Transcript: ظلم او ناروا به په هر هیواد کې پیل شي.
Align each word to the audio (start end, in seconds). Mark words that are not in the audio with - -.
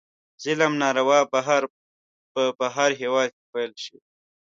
ظلم 0.43 0.73
او 0.75 0.79
ناروا 0.81 1.19
به 2.33 2.43
په 2.59 2.65
هر 2.77 2.91
هیواد 3.01 3.29
کې 3.37 3.43
پیل 3.53 3.71
شي. 3.83 3.97